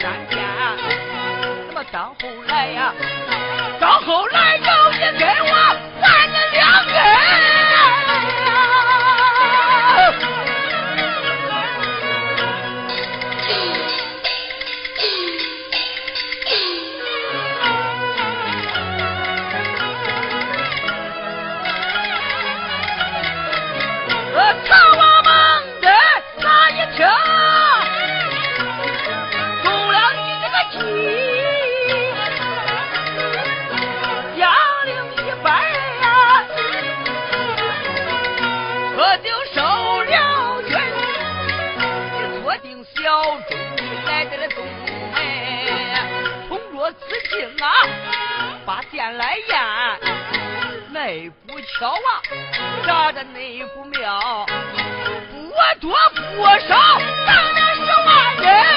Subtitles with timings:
[0.00, 0.36] 咱家，
[1.68, 2.92] 那么到后来呀，
[3.80, 5.45] 到后来有一天。
[51.78, 52.22] 小啊，
[52.86, 54.46] 扎的那不妙，
[55.30, 58.75] 不多不少，葬了十万人。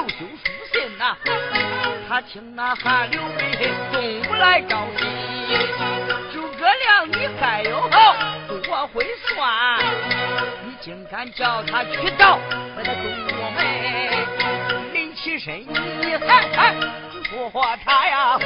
[0.00, 1.14] 又修书信呐，
[2.08, 3.52] 他请那韩刘备
[3.92, 5.06] 中午来招亲。
[6.32, 8.16] 诸葛亮，你还有好
[8.64, 9.78] 多会算，
[10.64, 12.38] 你竟敢叫他去到
[12.76, 14.94] 我的东门？
[14.94, 16.74] 临起身你还还
[17.28, 17.50] 说
[17.84, 18.38] 他呀？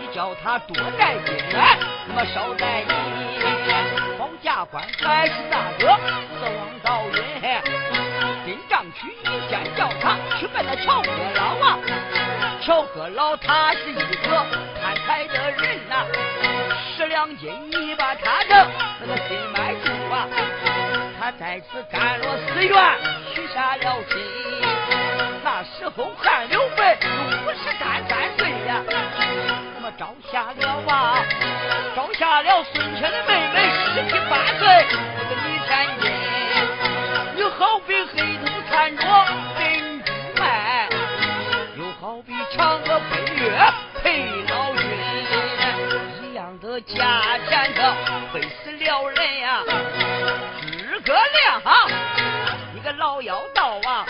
[0.00, 1.78] 你叫他多带金元，
[2.08, 2.88] 那么少带银。
[4.54, 5.98] 大官还是大哥，
[6.38, 7.24] 四王赵云。
[8.94, 11.78] 去一见叫他去问那乔阁老啊，
[12.62, 14.46] 乔阁老他是一个
[14.80, 16.06] 贪财的人呐，
[16.96, 18.70] 十两金你把他的
[19.00, 20.28] 那个心买住啊，
[21.18, 22.76] 他在此甘落寺院
[23.34, 24.20] 许下了心。
[25.42, 26.96] 那时候汉刘备
[27.46, 28.80] 五十三三岁呀，
[29.74, 31.24] 那么招下了啊，
[31.96, 33.33] 招下了孙权的妹
[34.90, 36.10] 这个李三金
[37.36, 39.02] 你好比黑土看着
[39.58, 40.88] 真君迈
[41.76, 43.58] 又好比嫦娥奔月
[44.02, 44.84] 配老君
[46.22, 47.94] 一样的价钱他
[48.32, 51.62] 非是了人呀诸葛亮
[52.74, 54.06] 你个老妖道啊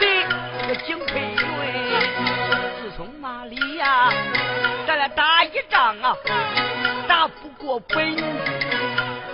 [0.00, 0.06] 的
[0.62, 1.40] 这个景佩云。
[2.80, 4.10] 自从那里呀，
[4.86, 6.16] 咱俩打一仗啊。
[7.06, 8.16] 打不过本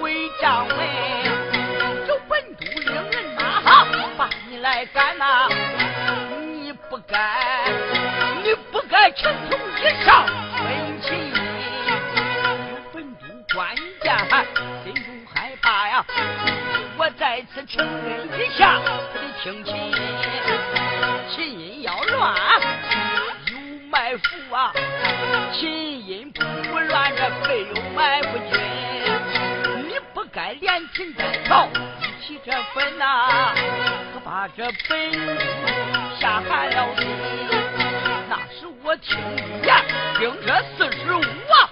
[0.01, 0.77] 回帐门，
[2.09, 5.49] 有本都领人马哈把你来赶呐！
[6.41, 7.71] 你不该，
[8.43, 11.46] 你不该情从一上分情。
[17.19, 19.75] 再次承认一下他的亲情，
[21.31, 22.35] 秦音要乱
[23.17, 23.59] 有
[23.91, 24.71] 埋伏啊！
[25.53, 26.43] 琴音不
[26.79, 27.75] 乱这没有。
[27.95, 28.61] 埋伏军，
[29.89, 31.67] 你不该连琴带曹
[32.01, 33.55] 一起这分呐，
[34.13, 35.13] 可把这本
[36.21, 37.09] 下寒了心。
[38.29, 39.17] 那时我听
[39.63, 39.75] 言，
[40.19, 41.71] 听这四十五啊，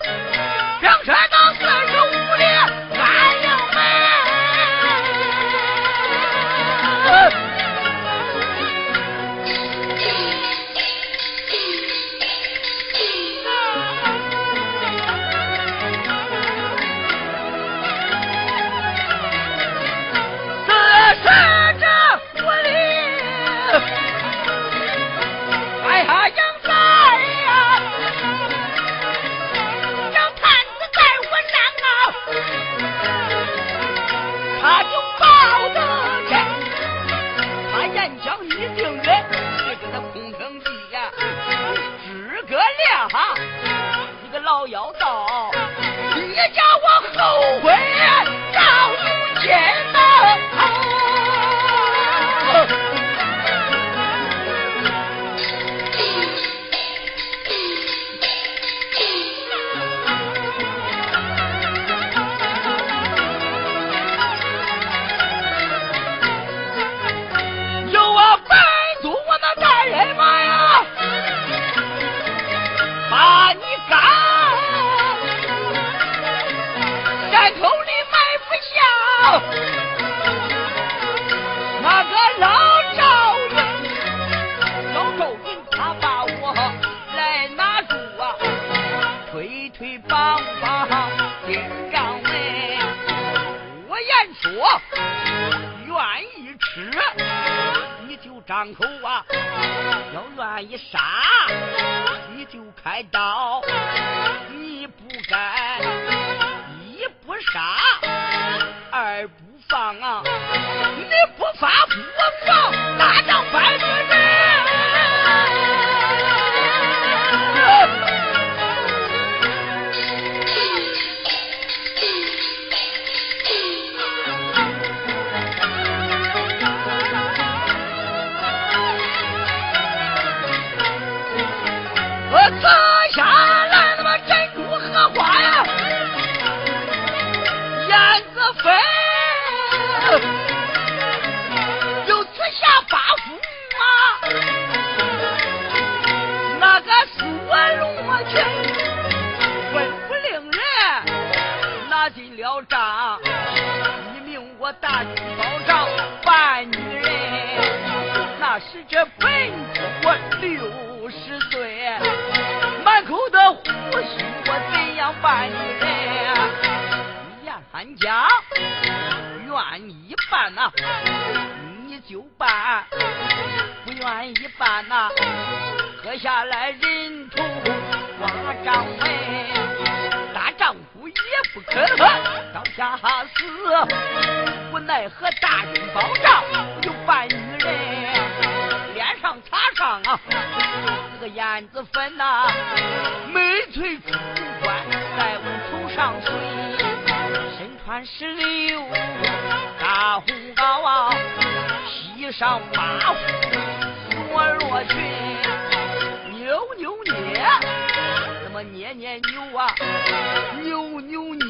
[210.63, 211.45] 扭扭捏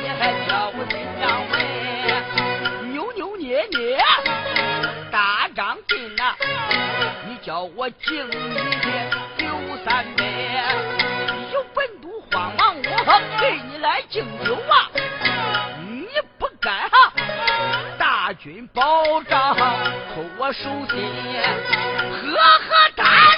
[0.00, 2.92] 捏还叫我怎样问？
[2.92, 3.98] 扭扭捏捏，
[5.10, 6.34] 大张进呐，
[7.28, 8.56] 你叫我敬你
[9.38, 9.46] 酒
[9.84, 10.24] 三杯。
[11.52, 14.90] 有本都慌忙我给你来敬酒啊！
[15.88, 16.06] 你
[16.38, 17.12] 不该哈、
[17.98, 20.96] 大军保障扣我手心，
[22.22, 23.35] 喝喝哒。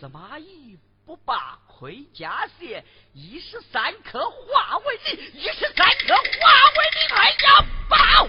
[0.00, 8.28] 司马懿不把盔甲卸，一时三刻化为泥，一时三刻化为泥，哎呀，报！